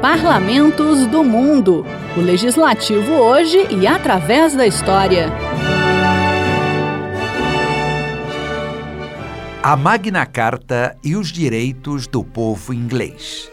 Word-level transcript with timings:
Parlamentos 0.00 1.06
do 1.06 1.24
Mundo. 1.24 1.84
O 2.16 2.20
legislativo 2.20 3.14
hoje 3.14 3.66
e 3.68 3.84
através 3.84 4.54
da 4.54 4.64
história. 4.64 5.26
A 9.60 9.76
Magna 9.76 10.24
Carta 10.24 10.96
e 11.02 11.16
os 11.16 11.32
direitos 11.32 12.06
do 12.06 12.22
povo 12.22 12.72
inglês. 12.72 13.50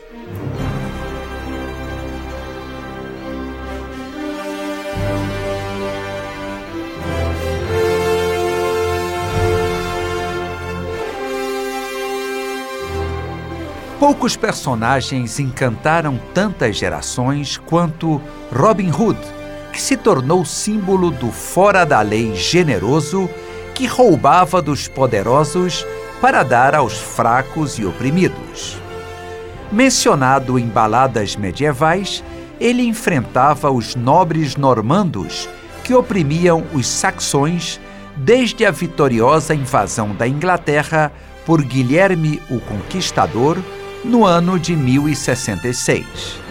Poucos 14.00 14.36
personagens 14.36 15.40
encantaram 15.40 16.20
tantas 16.34 16.76
gerações 16.76 17.58
quanto 17.58 18.22
Robin 18.54 18.92
Hood, 18.92 19.20
que 19.72 19.82
se 19.82 19.96
tornou 19.96 20.44
símbolo 20.44 21.10
do 21.10 21.32
fora 21.32 21.86
da 21.86 22.02
lei 22.02 22.36
generoso 22.36 23.30
que 23.74 23.88
roubava 23.88 24.62
dos 24.62 24.90
poderosos 24.90 25.86
para 26.20 26.44
dar 26.44 26.76
aos 26.76 26.98
fracos 26.98 27.80
e 27.80 27.86
oprimidos. 27.86 28.78
Mencionado 29.72 30.60
em 30.60 30.68
baladas 30.68 31.38
medievais, 31.38 32.22
ele 32.60 32.84
enfrentava 32.84 33.72
os 33.72 33.96
nobres 33.96 34.58
normandos 34.58 35.48
que 35.86 35.94
oprimiam 35.94 36.66
os 36.74 36.86
saxões 36.86 37.80
desde 38.18 38.66
a 38.66 38.72
vitoriosa 38.72 39.56
invasão 39.56 40.14
da 40.14 40.28
Inglaterra 40.28 41.12
por 41.46 41.62
Guilherme 41.62 42.42
o 42.50 42.60
Conquistador 42.60 43.58
no 44.06 44.24
ano 44.24 44.60
de 44.60 44.76
1066. 44.76 46.46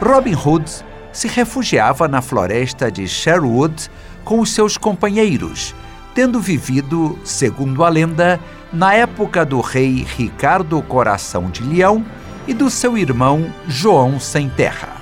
Robin 0.00 0.34
Hood 0.34 0.70
se 1.12 1.28
refugiava 1.28 2.08
na 2.08 2.20
floresta 2.20 2.90
de 2.90 3.06
Sherwood 3.06 3.88
com 4.24 4.40
os 4.40 4.50
seus 4.52 4.76
companheiros, 4.76 5.74
tendo 6.14 6.40
vivido, 6.40 7.18
segundo 7.24 7.84
a 7.84 7.88
lenda, 7.88 8.40
na 8.72 8.94
época 8.94 9.44
do 9.44 9.60
rei 9.60 10.06
Ricardo 10.16 10.80
Coração 10.82 11.50
de 11.50 11.62
Leão 11.62 12.04
e 12.46 12.54
do 12.54 12.70
seu 12.70 12.96
irmão 12.96 13.52
João 13.68 14.18
Sem 14.18 14.48
Terra. 14.48 14.96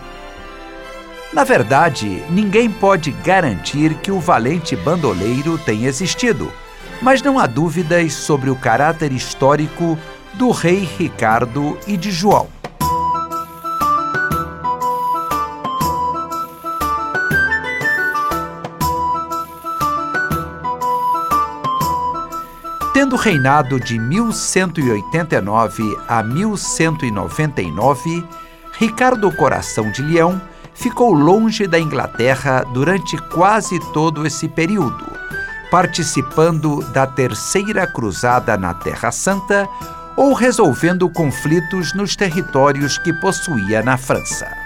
Na 1.33 1.44
verdade, 1.44 2.22
ninguém 2.28 2.69
pode 2.69 3.12
garantir 3.12 3.94
que 3.94 4.11
o 4.11 4.19
valente 4.19 4.75
bandoleiro 4.75 5.56
tenha 5.58 5.89
existido, 5.89 6.52
mas 7.00 7.22
não 7.22 7.39
há 7.39 7.47
dúvidas 7.47 8.12
sobre 8.12 8.50
o 8.50 8.56
caráter 8.56 9.12
histórico 9.12 9.97
do 10.34 10.50
rei 10.50 10.89
Ricardo 10.98 11.78
e 11.86 11.97
de 11.97 12.11
João. 12.11 12.59
Tendo 22.92 23.14
reinado 23.14 23.78
de 23.78 24.00
1189 24.00 25.96
a 26.08 26.24
1199, 26.24 28.27
Ricardo 28.72 29.30
Coração 29.30 29.92
de 29.92 30.02
Leão 30.02 30.42
ficou 30.74 31.12
longe 31.12 31.68
da 31.68 31.78
Inglaterra 31.78 32.64
durante 32.74 33.16
quase 33.28 33.78
todo 33.92 34.27
esse 34.27 34.48
período, 34.48 35.06
participando 35.70 36.80
da 36.90 37.06
Terceira 37.06 37.86
Cruzada 37.86 38.56
na 38.56 38.74
Terra 38.74 39.12
Santa 39.12 39.68
ou 40.17 40.33
resolvendo 40.33 41.08
conflitos 41.08 41.95
nos 41.95 42.17
territórios 42.17 42.98
que 42.98 43.12
possuía 43.12 43.83
na 43.83 43.96
França 43.96 44.59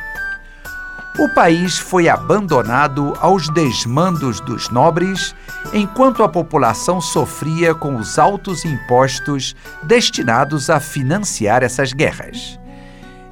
o 1.18 1.28
país 1.28 1.78
foi 1.78 2.08
abandonado 2.08 3.14
aos 3.20 3.48
desmandos 3.48 4.40
dos 4.40 4.68
nobres, 4.70 5.34
enquanto 5.72 6.24
a 6.24 6.28
população 6.28 7.00
sofria 7.00 7.74
com 7.74 7.96
os 7.96 8.18
altos 8.18 8.64
impostos 8.64 9.54
destinados 9.84 10.68
a 10.68 10.80
financiar 10.80 11.62
essas 11.62 11.92
guerras. 11.92 12.58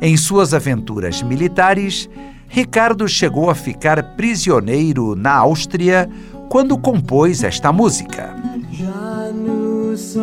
Em 0.01 0.17
suas 0.17 0.55
aventuras 0.55 1.23
militares, 1.23 2.09
Ricardo 2.49 3.09
chegou 3.09 3.51
a 3.51 3.55
ficar 3.55 4.15
prisioneiro 4.15 5.17
na 5.17 5.33
Áustria 5.35 6.09
quando 6.49 6.79
compôs 6.79 7.43
esta 7.43 7.73
música. 7.73 8.37
Já 8.71 9.33
nous 9.33 10.17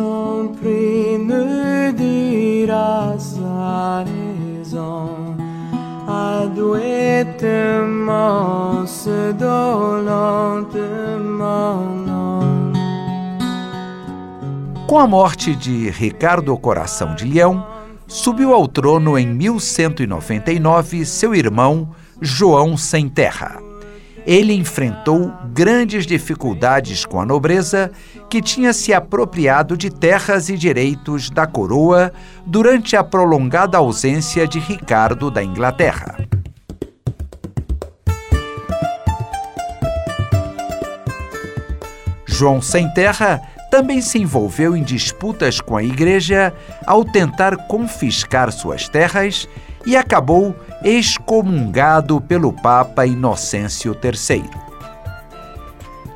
com 14.90 14.98
a 14.98 15.06
morte 15.06 15.54
de 15.54 15.88
Ricardo 15.88 16.56
Coração 16.58 17.14
de 17.14 17.24
Leão, 17.24 17.64
subiu 18.08 18.52
ao 18.52 18.66
trono 18.66 19.16
em 19.16 19.24
1199 19.24 21.06
seu 21.06 21.32
irmão 21.32 21.94
João 22.20 22.76
Sem 22.76 23.08
Terra. 23.08 23.62
Ele 24.26 24.52
enfrentou 24.52 25.32
grandes 25.54 26.04
dificuldades 26.04 27.04
com 27.04 27.20
a 27.20 27.24
nobreza, 27.24 27.92
que 28.28 28.42
tinha 28.42 28.72
se 28.72 28.92
apropriado 28.92 29.76
de 29.76 29.90
terras 29.90 30.48
e 30.48 30.56
direitos 30.56 31.30
da 31.30 31.46
coroa 31.46 32.12
durante 32.44 32.96
a 32.96 33.04
prolongada 33.04 33.78
ausência 33.78 34.44
de 34.44 34.58
Ricardo 34.58 35.30
da 35.30 35.40
Inglaterra. 35.40 36.16
João 42.40 42.62
Sem 42.62 42.88
Terra 42.94 43.38
também 43.70 44.00
se 44.00 44.18
envolveu 44.18 44.74
em 44.74 44.82
disputas 44.82 45.60
com 45.60 45.76
a 45.76 45.84
igreja 45.84 46.54
ao 46.86 47.04
tentar 47.04 47.54
confiscar 47.68 48.50
suas 48.50 48.88
terras 48.88 49.46
e 49.84 49.94
acabou 49.94 50.56
excomungado 50.82 52.18
pelo 52.18 52.50
Papa 52.50 53.04
Inocêncio 53.04 53.94
III. 54.02 54.48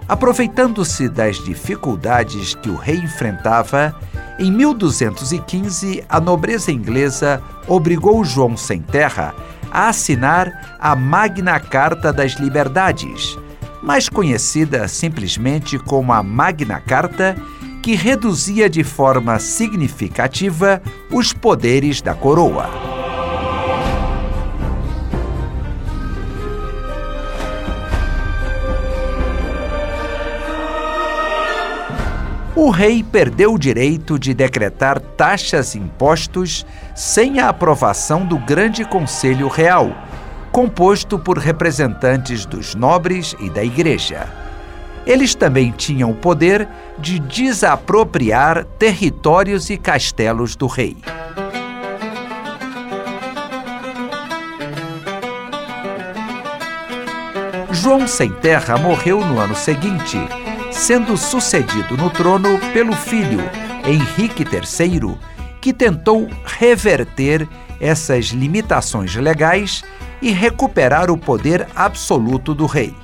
Aproveitando-se 0.08 1.10
das 1.10 1.36
dificuldades 1.44 2.54
que 2.54 2.70
o 2.70 2.76
rei 2.76 2.96
enfrentava, 2.96 3.94
em 4.38 4.50
1215 4.50 6.02
a 6.08 6.18
nobreza 6.18 6.72
inglesa 6.72 7.42
obrigou 7.68 8.24
João 8.24 8.56
Sem 8.56 8.80
Terra 8.80 9.34
a 9.70 9.88
assinar 9.88 10.78
a 10.80 10.96
Magna 10.96 11.60
Carta 11.60 12.14
das 12.14 12.32
Liberdades, 12.36 13.36
mais 13.84 14.08
conhecida 14.08 14.88
simplesmente 14.88 15.78
como 15.78 16.10
a 16.10 16.22
Magna 16.22 16.80
Carta, 16.80 17.36
que 17.82 17.94
reduzia 17.94 18.68
de 18.68 18.82
forma 18.82 19.38
significativa 19.38 20.82
os 21.10 21.34
poderes 21.34 22.00
da 22.00 22.14
coroa. 22.14 22.94
o 32.56 32.70
rei 32.70 33.02
perdeu 33.02 33.52
o 33.52 33.58
direito 33.58 34.18
de 34.18 34.32
decretar 34.32 34.98
taxas 34.98 35.74
e 35.74 35.78
impostos 35.78 36.64
sem 36.94 37.38
a 37.38 37.50
aprovação 37.50 38.24
do 38.24 38.38
Grande 38.38 38.86
Conselho 38.86 39.48
Real, 39.48 39.94
composto 40.54 41.18
por 41.18 41.36
representantes 41.36 42.46
dos 42.46 42.76
nobres 42.76 43.34
e 43.40 43.50
da 43.50 43.64
igreja. 43.64 44.28
Eles 45.04 45.34
também 45.34 45.72
tinham 45.72 46.12
o 46.12 46.14
poder 46.14 46.68
de 46.96 47.18
desapropriar 47.18 48.64
territórios 48.78 49.68
e 49.68 49.76
castelos 49.76 50.54
do 50.54 50.68
rei. 50.68 50.96
João 57.72 58.06
Sem 58.06 58.30
Terra 58.34 58.78
morreu 58.78 59.24
no 59.26 59.40
ano 59.40 59.56
seguinte 59.56 60.18
sendo 60.70 61.16
sucedido 61.16 61.96
no 61.96 62.10
trono 62.10 62.60
pelo 62.72 62.92
filho 62.92 63.40
Henrique 63.84 64.44
III, 64.44 65.16
que 65.60 65.72
tentou 65.72 66.28
reverter 66.44 67.48
essas 67.80 68.26
limitações 68.26 69.16
legais 69.16 69.82
e 70.24 70.30
recuperar 70.30 71.10
o 71.10 71.18
poder 71.18 71.68
absoluto 71.76 72.54
do 72.54 72.64
rei. 72.64 72.94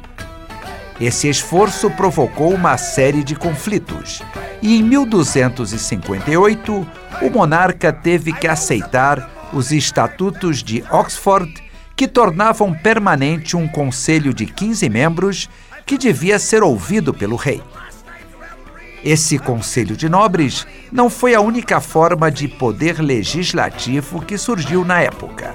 Esse 0.99 1.28
esforço 1.28 1.90
provocou 1.90 2.55
uma 2.55 2.78
série 2.78 3.22
de 3.22 3.34
conflitos, 3.34 4.22
e 4.62 4.78
em 4.78 4.82
1258 4.82 6.87
o 7.20 7.31
monarca 7.31 7.93
teve 7.93 8.32
que 8.32 8.49
aceitar 8.49 9.50
os 9.52 9.70
Estatutos 9.70 10.62
de 10.62 10.82
Oxford, 10.90 11.52
que 11.94 12.08
tornavam 12.08 12.72
permanente 12.72 13.55
um 13.55 13.69
conselho 13.69 14.32
de 14.32 14.46
15 14.46 14.88
membros 14.88 15.46
que 15.84 15.99
devia 15.99 16.38
ser 16.38 16.62
ouvido 16.62 17.12
pelo 17.12 17.37
rei. 17.37 17.62
Esse 19.05 19.38
Conselho 19.38 19.94
de 19.94 20.08
Nobres 20.08 20.66
não 20.90 21.11
foi 21.11 21.34
a 21.34 21.43
única 21.43 21.82
forma 21.82 22.31
de 22.31 22.49
poder 22.49 22.99
legislativo 22.99 24.23
que 24.23 24.38
surgiu 24.38 24.87
na 24.87 25.02
época. 25.02 25.55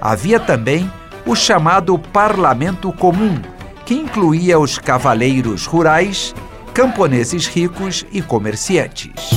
Havia 0.00 0.38
também 0.38 0.90
o 1.26 1.34
chamado 1.34 1.98
Parlamento 1.98 2.92
Comum, 2.92 3.42
que 3.84 3.94
incluía 3.94 4.60
os 4.60 4.78
cavaleiros 4.78 5.66
rurais, 5.66 6.32
camponeses 6.72 7.48
ricos 7.48 8.06
e 8.12 8.22
comerciantes. 8.22 9.30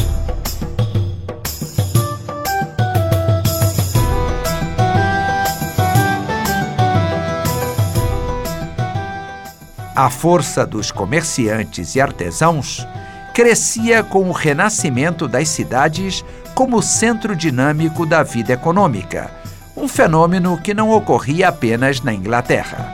A 9.96 10.10
força 10.10 10.66
dos 10.66 10.92
comerciantes 10.92 11.96
e 11.96 12.00
artesãos 12.00 12.88
crescia 13.34 14.04
com 14.04 14.30
o 14.30 14.32
renascimento 14.32 15.28
das 15.28 15.50
cidades 15.50 16.24
como 16.54 16.82
centro 16.82 17.36
dinâmico 17.36 18.06
da 18.06 18.22
vida 18.22 18.54
econômica, 18.54 19.39
um 19.80 19.88
fenômeno 19.88 20.60
que 20.62 20.74
não 20.74 20.92
ocorria 20.92 21.48
apenas 21.48 22.02
na 22.02 22.14
Inglaterra. 22.14 22.94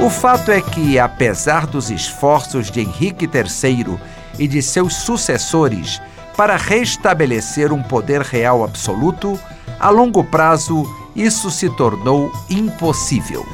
O 0.00 0.10
fato 0.10 0.50
é 0.50 0.60
que, 0.60 0.98
apesar 0.98 1.66
dos 1.66 1.90
esforços 1.90 2.70
de 2.70 2.80
Henrique 2.80 3.24
III 3.24 3.98
e 4.38 4.46
de 4.46 4.62
seus 4.62 4.94
sucessores 4.94 6.00
para 6.36 6.56
restabelecer 6.56 7.72
um 7.72 7.82
poder 7.82 8.22
real 8.22 8.62
absoluto, 8.62 9.38
a 9.80 9.90
longo 9.90 10.22
prazo 10.22 10.84
isso 11.16 11.50
se 11.50 11.68
tornou 11.70 12.30
impossível. 12.48 13.44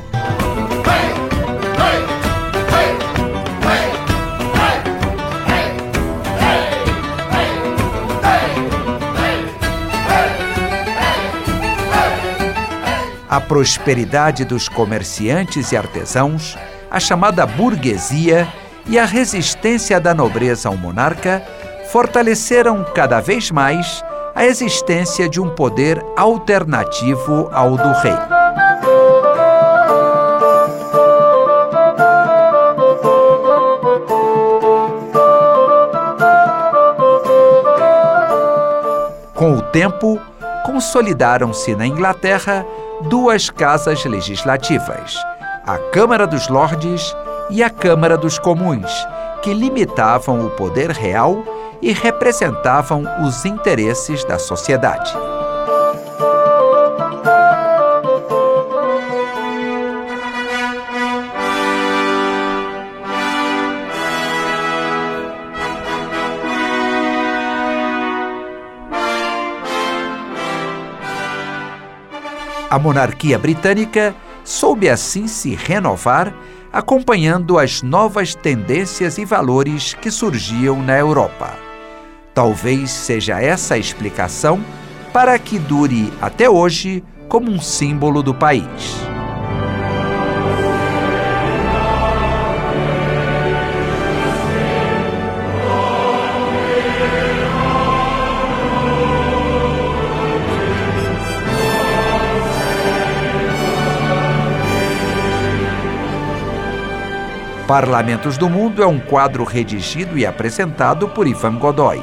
A 13.28 13.40
prosperidade 13.40 14.44
dos 14.44 14.68
comerciantes 14.68 15.72
e 15.72 15.76
artesãos, 15.76 16.56
a 16.90 17.00
chamada 17.00 17.46
burguesia 17.46 18.46
e 18.86 18.98
a 18.98 19.04
resistência 19.04 19.98
da 19.98 20.14
nobreza 20.14 20.68
ao 20.68 20.76
monarca 20.76 21.42
fortaleceram 21.90 22.84
cada 22.94 23.20
vez 23.20 23.50
mais 23.50 24.04
a 24.34 24.44
existência 24.44 25.28
de 25.28 25.40
um 25.40 25.48
poder 25.48 26.04
alternativo 26.16 27.48
ao 27.52 27.76
do 27.76 27.92
rei. 27.92 28.16
Com 39.34 39.52
o 39.52 39.62
tempo, 39.62 40.20
consolidaram-se 40.64 41.74
na 41.74 41.86
Inglaterra 41.86 42.66
duas 43.08 43.50
casas 43.50 44.04
legislativas, 44.04 45.16
a 45.66 45.78
Câmara 45.92 46.26
dos 46.26 46.48
Lordes 46.48 47.14
e 47.50 47.62
a 47.62 47.68
Câmara 47.68 48.16
dos 48.16 48.38
Comuns, 48.38 48.92
que 49.42 49.52
limitavam 49.52 50.46
o 50.46 50.50
poder 50.50 50.90
real 50.90 51.44
e 51.82 51.92
representavam 51.92 53.04
os 53.26 53.44
interesses 53.44 54.24
da 54.24 54.38
sociedade. 54.38 55.12
A 72.74 72.78
monarquia 72.80 73.38
britânica 73.38 74.12
soube 74.42 74.88
assim 74.88 75.28
se 75.28 75.54
renovar, 75.54 76.34
acompanhando 76.72 77.56
as 77.56 77.82
novas 77.82 78.34
tendências 78.34 79.16
e 79.16 79.24
valores 79.24 79.94
que 79.94 80.10
surgiam 80.10 80.82
na 80.82 80.98
Europa. 80.98 81.54
Talvez 82.34 82.90
seja 82.90 83.40
essa 83.40 83.74
a 83.74 83.78
explicação 83.78 84.60
para 85.12 85.38
que 85.38 85.56
dure 85.56 86.12
até 86.20 86.50
hoje 86.50 87.04
como 87.28 87.48
um 87.48 87.60
símbolo 87.60 88.24
do 88.24 88.34
país. 88.34 89.13
Parlamentos 107.74 108.38
do 108.38 108.48
Mundo 108.48 108.84
é 108.84 108.86
um 108.86 109.00
quadro 109.00 109.42
redigido 109.42 110.16
e 110.16 110.24
apresentado 110.24 111.08
por 111.08 111.26
Ivan 111.26 111.56
Godoy. 111.56 112.00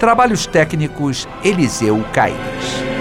Trabalhos 0.00 0.48
técnicos 0.48 1.28
Eliseu 1.44 2.04
Caires. 2.12 2.95